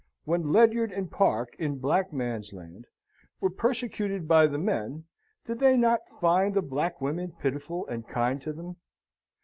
When 0.23 0.51
Ledyard 0.51 0.91
and 0.91 1.11
Parke, 1.11 1.53
in 1.59 1.77
Blackmansland, 1.79 2.85
were 3.39 3.51
persecuted 3.51 4.27
by 4.27 4.47
the 4.47 4.57
men, 4.57 5.03
did 5.45 5.59
they 5.59 5.77
not 5.77 5.99
find 6.19 6.55
the 6.55 6.63
black 6.63 6.99
women 6.99 7.33
pitiful 7.39 7.85
and 7.85 8.07
kind 8.07 8.41
to 8.41 8.51
them? 8.51 8.77